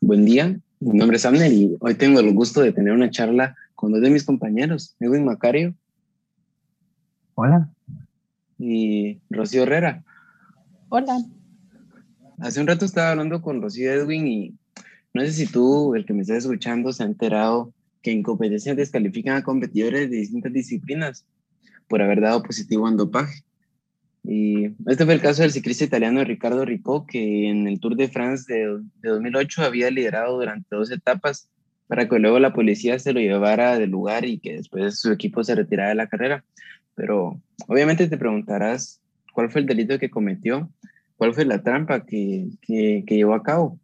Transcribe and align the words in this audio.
buen 0.00 0.24
día. 0.24 0.58
Mi 0.80 0.98
nombre 0.98 1.18
es 1.18 1.26
Amner 1.26 1.52
y 1.52 1.76
hoy 1.80 1.94
tengo 1.94 2.20
el 2.20 2.32
gusto 2.32 2.62
de 2.62 2.72
tener 2.72 2.94
una 2.94 3.10
charla 3.10 3.54
con 3.74 3.92
dos 3.92 4.00
de 4.00 4.10
mis 4.10 4.24
compañeros, 4.24 4.96
Edwin 4.98 5.24
Macario. 5.24 5.74
Hola. 7.34 7.68
Y 8.58 9.20
Rocío 9.28 9.62
Herrera. 9.64 10.02
Hola. 10.88 11.18
Hace 12.38 12.60
un 12.60 12.66
rato 12.66 12.86
estaba 12.86 13.10
hablando 13.10 13.42
con 13.42 13.60
Rocío 13.60 13.92
Edwin 13.92 14.26
y 14.26 14.54
no 15.12 15.22
sé 15.22 15.32
si 15.32 15.46
tú, 15.46 15.94
el 15.94 16.06
que 16.06 16.14
me 16.14 16.22
estás 16.22 16.38
escuchando, 16.38 16.92
se 16.92 17.02
ha 17.02 17.06
enterado 17.06 17.72
que 18.02 18.12
en 18.12 18.22
competencias 18.22 18.76
descalifican 18.76 19.36
a 19.36 19.42
competidores 19.42 20.10
de 20.10 20.16
distintas 20.16 20.52
disciplinas 20.52 21.26
por 21.88 22.00
haber 22.00 22.22
dado 22.22 22.42
positivo 22.42 22.88
en 22.88 22.96
dopaje. 22.96 23.42
Y 24.22 24.66
este 24.86 25.04
fue 25.04 25.14
el 25.14 25.20
caso 25.20 25.42
del 25.42 25.52
ciclista 25.52 25.84
italiano 25.84 26.22
Ricardo 26.24 26.64
Ricó, 26.64 27.06
que 27.06 27.48
en 27.48 27.66
el 27.66 27.80
Tour 27.80 27.96
de 27.96 28.08
France 28.08 28.52
de, 28.52 28.80
2008 29.02 29.62
había 29.62 29.90
liderado 29.90 30.38
durante 30.38 30.74
dos 30.74 30.90
etapas 30.90 31.48
para 31.86 32.08
que 32.08 32.18
luego 32.18 32.38
la 32.38 32.52
policía 32.52 32.98
se 32.98 33.12
lo 33.12 33.20
llevara 33.20 33.78
del 33.78 33.90
lugar 33.90 34.24
y 34.24 34.38
que 34.38 34.56
después 34.56 35.00
su 35.00 35.10
equipo 35.10 35.42
se 35.42 35.54
retirara 35.54 35.88
de 35.88 35.94
la 35.96 36.08
carrera. 36.08 36.44
Pero 36.94 37.40
obviamente 37.66 38.08
te 38.08 38.18
preguntarás 38.18 39.00
cuál 39.32 39.50
fue 39.50 39.62
el 39.62 39.66
delito 39.66 39.98
que 39.98 40.10
cometió, 40.10 40.70
cuál 41.16 41.34
fue 41.34 41.44
la 41.44 41.62
trampa 41.62 42.04
que, 42.04 42.48
que, 42.62 43.04
que 43.06 43.16
llevó 43.16 43.34
a 43.34 43.42
cabo. 43.42 43.78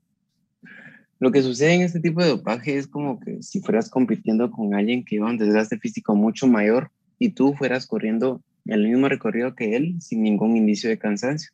Lo 1.18 1.32
que 1.32 1.43
sucede 1.43 1.74
en 1.74 1.80
este 1.80 2.01
tipo 2.01 2.23
de 2.23 2.29
dopaje 2.29 2.77
es 2.77 2.87
como 2.87 3.18
que 3.18 3.43
si 3.43 3.60
fueras 3.60 3.88
compitiendo 3.88 4.51
con 4.51 4.74
alguien 4.74 5.02
que 5.02 5.16
lleva 5.16 5.30
un 5.30 5.38
desgaste 5.38 5.79
físico 5.79 6.15
mucho 6.15 6.46
mayor 6.46 6.91
y 7.18 7.30
tú 7.30 7.55
fueras 7.55 7.87
corriendo 7.87 8.43
el 8.69 8.88
mismo 8.88 9.09
recorrido 9.09 9.55
que 9.55 9.77
él 9.77 9.97
sin 10.01 10.23
ningún 10.23 10.56
indicio 10.56 10.91
de 10.91 10.98
cansancio. 10.98 11.51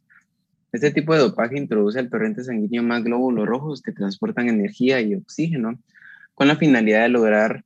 Este 0.73 0.91
tipo 0.91 1.13
de 1.13 1.21
dopaje 1.21 1.59
introduce 1.59 1.99
al 1.99 2.09
torrente 2.09 2.45
sanguíneo 2.45 2.83
más 2.83 3.05
glóbulos 3.05 3.47
rojos 3.47 3.83
que 3.83 3.93
transportan 3.93 4.49
energía 4.49 5.01
y 5.01 5.15
oxígeno 5.15 5.79
con 6.35 6.49
la 6.49 6.57
finalidad 6.57 7.03
de 7.03 7.09
lograr 7.11 7.65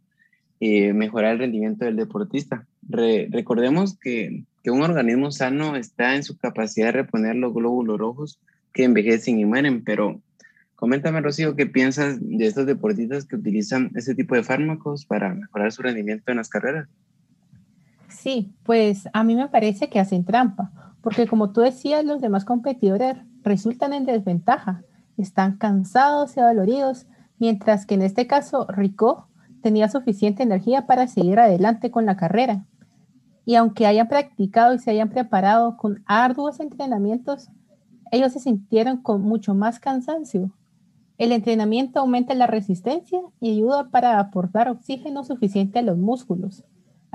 eh, 0.58 0.92
mejorar 0.94 1.34
el 1.34 1.38
rendimiento 1.40 1.84
del 1.84 1.96
deportista. 1.96 2.66
recordemos 2.88 3.98
que, 3.98 4.44
que, 4.62 4.70
un 4.70 4.82
organismo 4.82 5.30
sano 5.30 5.76
está 5.76 6.16
en 6.16 6.24
su 6.24 6.38
capacidad 6.38 6.86
de 6.86 7.02
reponer 7.02 7.36
los 7.36 7.52
glóbulos 7.52 7.98
rojos 7.98 8.40
que 8.72 8.84
envejecen 8.84 9.38
y 9.38 9.44
mueren, 9.44 9.84
pero 9.84 10.20
coméntame, 10.74 11.20
Rocío, 11.20 11.56
¿qué 11.56 11.66
piensas 11.66 12.18
de 12.20 12.46
estos 12.46 12.64
deportistas 12.64 13.26
que 13.26 13.36
utilizan 13.36 13.90
este 13.96 14.14
tipo 14.14 14.34
de 14.34 14.42
fármacos 14.42 15.04
para 15.04 15.34
mejorar 15.34 15.72
su 15.72 15.82
rendimiento 15.82 16.30
en 16.30 16.38
las 16.38 16.48
carreras? 16.48 16.88
Sí, 18.26 18.52
pues 18.64 19.08
a 19.12 19.22
mí 19.22 19.36
me 19.36 19.46
parece 19.46 19.88
que 19.88 20.00
hacen 20.00 20.24
trampa, 20.24 20.72
porque 21.00 21.28
como 21.28 21.52
tú 21.52 21.60
decías, 21.60 22.04
los 22.04 22.20
demás 22.20 22.44
competidores 22.44 23.18
resultan 23.44 23.92
en 23.92 24.04
desventaja, 24.04 24.82
están 25.16 25.58
cansados 25.58 26.36
y 26.36 26.40
adoloridos, 26.40 27.06
mientras 27.38 27.86
que 27.86 27.94
en 27.94 28.02
este 28.02 28.26
caso 28.26 28.66
Rico 28.68 29.28
tenía 29.62 29.88
suficiente 29.88 30.42
energía 30.42 30.88
para 30.88 31.06
seguir 31.06 31.38
adelante 31.38 31.92
con 31.92 32.04
la 32.04 32.16
carrera. 32.16 32.66
Y 33.44 33.54
aunque 33.54 33.86
hayan 33.86 34.08
practicado 34.08 34.74
y 34.74 34.80
se 34.80 34.90
hayan 34.90 35.10
preparado 35.10 35.76
con 35.76 36.02
arduos 36.04 36.58
entrenamientos, 36.58 37.48
ellos 38.10 38.32
se 38.32 38.40
sintieron 38.40 38.96
con 38.96 39.22
mucho 39.22 39.54
más 39.54 39.78
cansancio. 39.78 40.50
El 41.16 41.30
entrenamiento 41.30 42.00
aumenta 42.00 42.34
la 42.34 42.48
resistencia 42.48 43.20
y 43.38 43.52
ayuda 43.52 43.88
para 43.90 44.18
aportar 44.18 44.68
oxígeno 44.68 45.22
suficiente 45.22 45.78
a 45.78 45.82
los 45.82 45.96
músculos. 45.96 46.64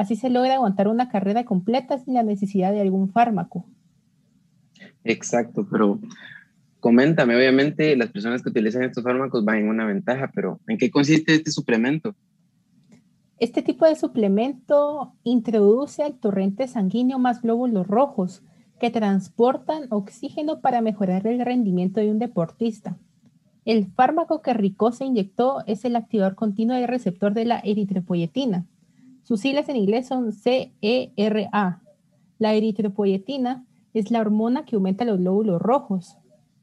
Así 0.02 0.16
se 0.16 0.31
logra 0.31 0.55
aguantar 0.55 0.88
una 0.88 1.09
carrera 1.09 1.45
completa 1.45 1.99
sin 1.99 2.16
la 2.16 2.23
necesidad 2.23 2.71
de 2.71 2.81
algún 2.81 3.11
fármaco. 3.11 3.67
Exacto, 5.03 5.67
pero 5.69 5.99
coméntame, 6.80 7.35
obviamente 7.35 7.95
las 7.95 8.09
personas 8.09 8.41
que 8.41 8.49
utilizan 8.49 8.81
estos 8.81 9.03
fármacos 9.03 9.45
van 9.45 9.58
en 9.58 9.69
una 9.69 9.85
ventaja, 9.85 10.31
pero 10.33 10.59
¿en 10.66 10.80
qué 10.80 10.89
consiste 10.89 11.35
este 11.35 11.52
suplemento? 11.52 12.15
Este 13.37 13.61
tipo 13.61 13.86
de 13.86 13.95
suplemento 13.95 15.14
introduce 15.21 16.02
al 16.02 16.15
torrente 16.15 16.67
sanguíneo 16.67 17.20
más 17.20 17.43
glóbulos 17.43 17.86
rojos 17.86 18.42
que 18.80 18.89
transportan 18.89 19.83
oxígeno 19.92 20.61
para 20.61 20.81
mejorar 20.81 21.27
el 21.27 21.45
rendimiento 21.45 21.99
de 21.99 22.09
un 22.09 22.17
deportista. 22.17 22.97
El 23.65 23.86
fármaco 23.86 24.42
que 24.42 24.55
Rico 24.55 24.93
se 24.93 25.05
inyectó 25.05 25.64
es 25.67 25.86
el 25.86 25.95
activador 25.95 26.33
continuo 26.33 26.76
del 26.76 26.87
receptor 26.87 27.36
de 27.36 27.45
la 27.45 27.59
eritropoyetina, 27.59 28.65
sus 29.31 29.39
siglas 29.39 29.69
en 29.69 29.77
inglés 29.77 30.08
son 30.09 30.33
CERA. 30.33 31.81
La 32.37 32.53
eritropoyetina 32.53 33.65
es 33.93 34.11
la 34.11 34.19
hormona 34.19 34.65
que 34.65 34.75
aumenta 34.75 35.05
los 35.05 35.19
glóbulos 35.19 35.61
rojos 35.61 36.17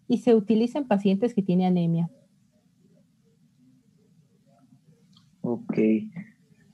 y 0.06 0.18
se 0.18 0.34
utiliza 0.34 0.78
en 0.78 0.86
pacientes 0.86 1.32
que 1.32 1.40
tienen 1.40 1.68
anemia. 1.68 2.10
Ok. 5.40 5.78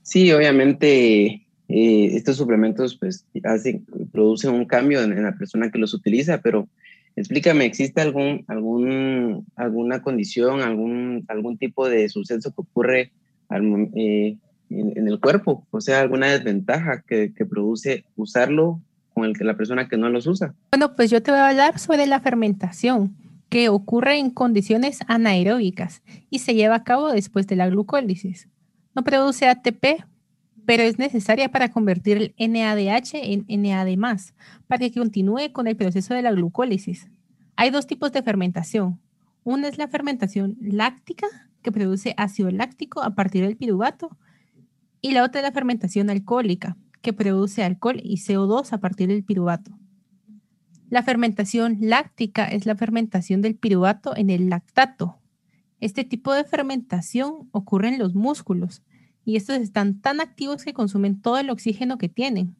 Sí, 0.01 0.33
obviamente 0.33 1.47
eh, 1.69 2.09
estos 2.11 2.35
suplementos 2.35 2.97
pues 2.97 3.25
hacen, 3.45 3.85
producen 4.11 4.53
un 4.53 4.65
cambio 4.65 5.01
en, 5.01 5.23
la 5.23 5.37
persona 5.37 5.71
que 5.71 5.79
los 5.79 5.93
utiliza, 5.93 6.41
pero 6.41 6.67
explícame, 7.15 7.63
¿existe 7.63 8.01
algún, 8.01 8.43
algún, 8.47 9.45
alguna 9.55 10.01
condición, 10.01 10.59
algún, 10.59 11.23
algún 11.29 11.57
tipo 11.57 11.87
de 11.87 12.09
suceso 12.09 12.49
que 12.51 12.61
ocurre 12.61 13.13
al, 13.47 13.89
eh, 13.95 14.37
en, 14.69 15.07
el 15.07 15.19
cuerpo, 15.19 15.65
o 15.71 15.81
sea, 15.81 16.01
alguna 16.01 16.27
desventaja 16.27 17.01
que, 17.01 17.33
que, 17.33 17.45
produce 17.45 18.05
usarlo 18.15 18.81
con 19.13 19.25
el 19.25 19.37
que 19.37 19.43
la 19.43 19.55
persona 19.55 19.87
que 19.87 19.97
no 19.97 20.09
los 20.09 20.27
usa. 20.27 20.53
Bueno, 20.71 20.95
pues 20.95 21.09
yo 21.09 21.21
te 21.21 21.31
voy 21.31 21.39
a 21.39 21.49
hablar 21.49 21.79
sobre 21.79 22.05
la 22.05 22.19
fermentación 22.19 23.15
que 23.49 23.69
ocurre 23.69 24.17
en 24.17 24.31
condiciones 24.31 24.99
anaeróbicas 25.07 26.01
y 26.29 26.39
se 26.39 26.55
lleva 26.55 26.75
a 26.75 26.83
cabo 26.83 27.11
después 27.11 27.47
de 27.47 27.55
la 27.55 27.69
glucólisis. 27.69 28.49
No 28.95 29.03
produce 29.03 29.47
ATP, 29.47 30.03
pero 30.65 30.83
es 30.83 30.97
necesaria 30.97 31.49
para 31.49 31.69
convertir 31.69 32.33
el 32.37 32.51
NADH 32.51 33.13
en 33.13 33.45
NAD+, 33.47 33.97
para 34.67 34.79
que 34.79 34.91
continúe 34.91 35.51
con 35.51 35.67
el 35.67 35.75
proceso 35.75 36.13
de 36.13 36.21
la 36.21 36.31
glucólisis. 36.31 37.07
Hay 37.55 37.69
dos 37.69 37.87
tipos 37.87 38.11
de 38.11 38.23
fermentación. 38.23 38.99
Una 39.43 39.67
es 39.67 39.77
la 39.77 39.87
fermentación 39.87 40.57
láctica, 40.59 41.27
que 41.61 41.71
produce 41.71 42.13
ácido 42.17 42.51
láctico 42.51 43.01
a 43.01 43.15
partir 43.15 43.43
del 43.43 43.57
piruvato, 43.57 44.15
y 45.05 45.11
la 45.11 45.23
otra 45.23 45.41
es 45.41 45.43
la 45.43 45.51
fermentación 45.51 46.09
alcohólica, 46.09 46.77
que 47.03 47.13
produce 47.13 47.63
alcohol 47.63 48.01
y 48.03 48.17
CO2 48.17 48.73
a 48.73 48.79
partir 48.79 49.09
del 49.09 49.23
piruvato. 49.23 49.69
La 50.89 51.03
fermentación 51.03 51.77
láctica 51.79 52.47
es 52.47 52.65
la 52.65 52.75
fermentación 52.75 53.43
del 53.43 53.55
piruvato 53.55 54.17
en 54.17 54.31
el 54.31 54.49
lactato. 54.49 55.19
Este 55.79 56.05
tipo 56.05 56.33
de 56.33 56.43
fermentación 56.43 57.47
ocurre 57.51 57.89
en 57.89 57.99
los 57.99 58.15
músculos 58.15 58.81
y 59.23 59.35
estos 59.35 59.57
están 59.57 60.01
tan 60.01 60.21
activos 60.21 60.63
que 60.63 60.73
consumen 60.73 61.21
todo 61.21 61.37
el 61.37 61.51
oxígeno 61.51 61.99
que 61.99 62.09
tienen. 62.09 62.55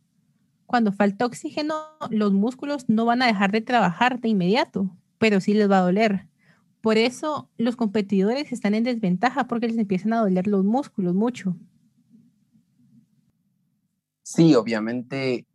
Cuando 0.68 0.92
falta 0.92 1.26
oxígeno, 1.26 1.74
los 2.12 2.32
músculos 2.32 2.88
no 2.88 3.06
van 3.06 3.24
a 3.24 3.28
dejar 3.28 3.52
de 3.52 3.62
trabajar 3.62 4.20
de 4.22 4.30
inmediato, 4.30 4.96
pero 5.18 5.42
sí 5.42 5.56
les 5.56 5.68
va 5.68 5.80
a 5.80 5.82
doler. 5.82 6.28
Por 6.82 7.00
eso 7.00 7.50
los 7.58 7.76
competidores 7.76 8.52
están 8.52 8.76
en 8.76 8.84
desventaja 8.84 9.48
porque 9.48 9.68
les 9.68 9.80
empiezan 9.80 10.14
a 10.14 10.20
doler 10.20 10.46
los 10.46 10.64
músculos 10.64 11.16
mucho. 11.16 11.56
Sí, 14.26 14.56
obviamente 14.56 15.46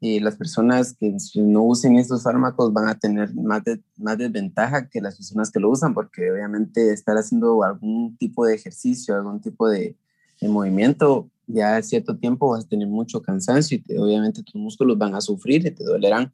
eh, 0.00 0.20
las 0.20 0.36
personas 0.36 0.94
que 0.94 1.12
no 1.34 1.64
usen 1.64 1.98
estos 1.98 2.22
fármacos 2.22 2.72
van 2.72 2.86
a 2.86 2.96
tener 2.96 3.34
más, 3.34 3.62
más 3.96 4.16
desventaja 4.16 4.88
que 4.88 5.00
las 5.00 5.16
personas 5.16 5.50
que 5.50 5.58
lo 5.58 5.70
usan, 5.70 5.92
porque 5.92 6.30
obviamente 6.30 6.92
estar 6.92 7.16
haciendo 7.16 7.64
algún 7.64 8.16
tipo 8.16 8.46
de 8.46 8.54
ejercicio, 8.54 9.16
algún 9.16 9.40
tipo 9.40 9.68
de, 9.68 9.96
movimiento, 10.42 11.28
ya 11.48 11.76
a 11.76 11.82
cierto 11.82 12.16
tiempo 12.16 12.50
vas 12.50 12.64
a 12.64 12.68
tener 12.68 12.86
mucho 12.86 13.20
cansancio 13.22 13.80
y 13.84 13.96
obviamente 13.96 14.44
tus 14.44 14.54
músculos 14.54 14.96
van 14.96 15.16
a 15.16 15.20
sufrir 15.20 15.66
y 15.66 15.72
te 15.72 15.82
dolerán. 15.82 16.32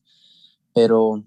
Pero 0.75 1.25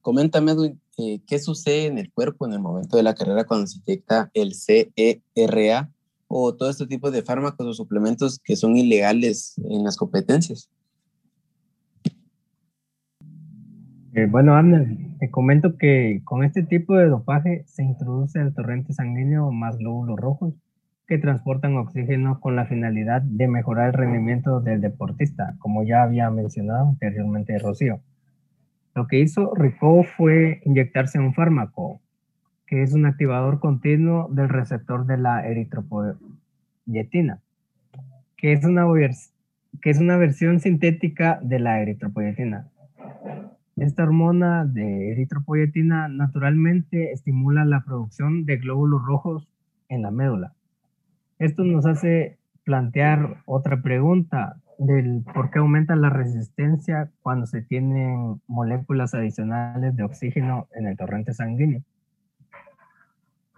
coméntame, 0.00 0.52
Edwin, 0.52 0.80
eh, 0.96 1.20
¿qué 1.26 1.38
sucede 1.38 1.84
en 1.84 1.98
el 1.98 2.10
cuerpo 2.10 2.46
en 2.46 2.54
el 2.54 2.60
momento 2.60 2.96
de 2.96 3.02
la 3.02 3.14
carrera 3.14 3.44
cuando 3.44 3.66
se 3.66 3.78
detecta 3.80 4.30
el 4.32 4.54
CERA 4.54 5.90
o 6.38 6.54
todo 6.54 6.68
este 6.70 6.86
tipo 6.86 7.10
de 7.10 7.22
fármacos 7.22 7.66
o 7.66 7.72
suplementos 7.72 8.38
que 8.38 8.56
son 8.56 8.76
ilegales 8.76 9.54
en 9.68 9.84
las 9.84 9.96
competencias. 9.96 10.68
Eh, 14.12 14.26
bueno, 14.30 14.54
Abner, 14.54 14.86
te 15.18 15.30
comento 15.30 15.76
que 15.76 16.22
con 16.24 16.42
este 16.42 16.62
tipo 16.62 16.96
de 16.96 17.08
dopaje 17.08 17.64
se 17.66 17.82
introduce 17.82 18.40
el 18.40 18.54
torrente 18.54 18.92
sanguíneo 18.92 19.50
más 19.50 19.76
glóbulos 19.78 20.18
rojos 20.18 20.54
que 21.06 21.18
transportan 21.18 21.76
oxígeno 21.76 22.40
con 22.40 22.56
la 22.56 22.66
finalidad 22.66 23.22
de 23.22 23.46
mejorar 23.46 23.88
el 23.88 23.92
rendimiento 23.92 24.60
del 24.60 24.80
deportista, 24.80 25.54
como 25.58 25.84
ya 25.84 26.02
había 26.02 26.30
mencionado 26.30 26.88
anteriormente 26.88 27.58
Rocío. 27.58 28.00
Lo 28.94 29.06
que 29.06 29.20
hizo 29.20 29.54
Rico 29.54 30.04
fue 30.16 30.62
inyectarse 30.64 31.18
un 31.18 31.34
fármaco, 31.34 31.85
que 32.66 32.82
es 32.82 32.92
un 32.92 33.06
activador 33.06 33.60
continuo 33.60 34.28
del 34.30 34.48
receptor 34.48 35.06
de 35.06 35.16
la 35.16 35.46
eritropoyetina, 35.46 37.40
que 38.36 38.52
es 38.52 38.64
una, 38.64 38.86
que 39.80 39.90
es 39.90 39.98
una 39.98 40.16
versión 40.16 40.60
sintética 40.60 41.38
de 41.42 41.60
la 41.60 41.80
eritropoyetina. 41.80 42.68
esta 43.76 44.02
hormona 44.02 44.64
de 44.64 45.12
eritropoyetina 45.12 46.08
naturalmente 46.08 47.12
estimula 47.12 47.64
la 47.64 47.84
producción 47.84 48.44
de 48.44 48.56
glóbulos 48.56 49.04
rojos 49.04 49.48
en 49.88 50.02
la 50.02 50.10
médula. 50.10 50.52
Esto 51.38 51.64
nos 51.64 51.86
hace 51.86 52.38
plantear 52.64 53.42
otra 53.44 53.80
pregunta 53.80 54.56
del 54.78 55.22
por 55.32 55.50
qué 55.50 55.60
aumenta 55.60 55.94
la 55.94 56.10
resistencia 56.10 57.10
cuando 57.22 57.46
se 57.46 57.62
tienen 57.62 58.40
moléculas 58.46 59.14
adicionales 59.14 59.96
de 59.96 60.02
oxígeno 60.02 60.66
en 60.74 60.86
el 60.86 60.96
torrente 60.96 61.32
sanguíneo. 61.32 61.82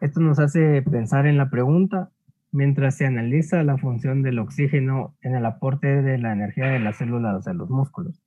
Esto 0.00 0.20
nos 0.20 0.38
hace 0.38 0.80
pensar 0.82 1.26
en 1.26 1.38
la 1.38 1.50
pregunta 1.50 2.10
mientras 2.52 2.96
se 2.96 3.06
analiza 3.06 3.64
la 3.64 3.78
función 3.78 4.22
del 4.22 4.38
oxígeno 4.38 5.16
en 5.22 5.34
el 5.34 5.44
aporte 5.44 6.02
de 6.02 6.18
la 6.18 6.32
energía 6.32 6.66
de 6.66 6.78
las 6.78 6.98
células 6.98 7.44
de 7.44 7.54
los 7.54 7.68
músculos. 7.68 8.22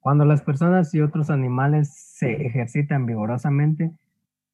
Cuando 0.00 0.26
las 0.26 0.42
personas 0.42 0.94
y 0.94 1.00
otros 1.00 1.30
animales 1.30 1.94
se 1.94 2.46
ejercitan 2.46 3.06
vigorosamente, 3.06 3.90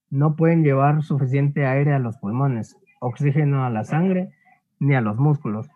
no 0.09 0.37
pueden 0.37 0.63
llevar 0.63 1.03
suficiente 1.03 1.67
aire 1.67 1.93
a 1.93 1.99
los 1.99 2.19
pulmones, 2.19 2.77
oxígeno 3.01 3.65
a 3.65 3.71
la 3.71 3.83
sangre 3.83 4.31
ni 4.79 4.95
a 4.95 5.01
los 5.01 5.19
músculos. 5.19 5.69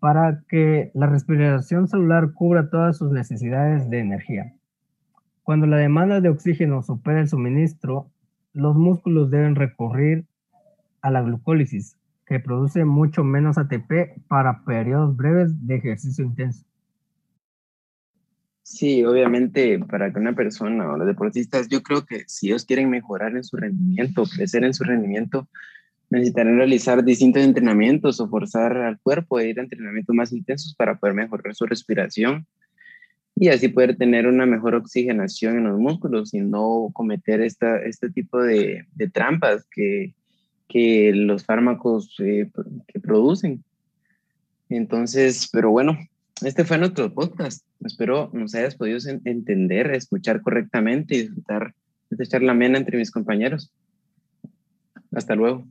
Para 0.00 0.44
que 0.48 0.90
la 0.94 1.06
respiración 1.06 1.88
celular 1.88 2.32
cubra 2.32 2.70
todas 2.70 2.96
sus 2.96 3.10
necesidades 3.10 3.90
de 3.90 3.98
energía. 3.98 4.54
Cuando 5.42 5.66
la 5.66 5.76
demanda 5.76 6.22
de 6.22 6.30
oxígeno 6.30 6.82
supera 6.82 7.20
el 7.20 7.28
suministro, 7.28 8.10
los 8.58 8.76
músculos 8.76 9.30
deben 9.30 9.54
recurrir 9.54 10.24
a 11.00 11.10
la 11.10 11.22
glucólisis, 11.22 11.96
que 12.26 12.40
produce 12.40 12.84
mucho 12.84 13.22
menos 13.22 13.56
ATP 13.56 14.26
para 14.26 14.64
periodos 14.64 15.16
breves 15.16 15.66
de 15.66 15.76
ejercicio 15.76 16.24
intenso. 16.24 16.64
Sí, 18.62 19.02
obviamente 19.04 19.78
para 19.78 20.12
que 20.12 20.18
una 20.18 20.34
persona 20.34 20.92
o 20.92 20.98
los 20.98 21.06
deportistas, 21.06 21.68
yo 21.68 21.82
creo 21.82 22.04
que 22.04 22.24
si 22.26 22.48
ellos 22.48 22.66
quieren 22.66 22.90
mejorar 22.90 23.34
en 23.34 23.44
su 23.44 23.56
rendimiento, 23.56 24.24
crecer 24.24 24.64
en 24.64 24.74
su 24.74 24.84
rendimiento, 24.84 25.48
necesitarán 26.10 26.56
realizar 26.56 27.02
distintos 27.04 27.44
entrenamientos 27.44 28.20
o 28.20 28.28
forzar 28.28 28.76
al 28.76 28.98
cuerpo 28.98 29.38
a 29.38 29.44
ir 29.44 29.58
a 29.58 29.62
entrenamientos 29.62 30.14
más 30.14 30.32
intensos 30.32 30.74
para 30.74 30.98
poder 30.98 31.14
mejorar 31.14 31.54
su 31.54 31.64
respiración 31.64 32.46
y 33.40 33.48
así 33.48 33.68
poder 33.68 33.96
tener 33.96 34.26
una 34.26 34.46
mejor 34.46 34.74
oxigenación 34.74 35.58
en 35.58 35.64
los 35.64 35.78
músculos 35.78 36.34
y 36.34 36.40
no 36.40 36.90
cometer 36.92 37.40
esta, 37.40 37.78
este 37.82 38.10
tipo 38.10 38.42
de, 38.42 38.84
de 38.94 39.08
trampas 39.08 39.64
que, 39.70 40.14
que 40.66 41.12
los 41.14 41.44
fármacos 41.44 42.14
eh, 42.18 42.50
que 42.86 43.00
producen. 43.00 43.62
Entonces, 44.68 45.48
pero 45.52 45.70
bueno, 45.70 45.96
este 46.42 46.64
fue 46.64 46.78
nuestro 46.78 47.12
podcast. 47.12 47.64
Espero 47.84 48.30
nos 48.32 48.54
hayas 48.54 48.74
podido 48.74 48.98
entender, 49.24 49.90
escuchar 49.92 50.42
correctamente 50.42 51.14
y 51.14 51.22
disfrutar 51.22 51.74
de 52.10 52.22
esta 52.22 52.38
charla 52.38 52.52
amena 52.52 52.78
entre 52.78 52.98
mis 52.98 53.10
compañeros. 53.10 53.70
Hasta 55.12 55.34
luego. 55.34 55.64